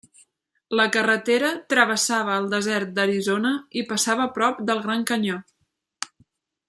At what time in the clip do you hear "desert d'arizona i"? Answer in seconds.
2.53-3.85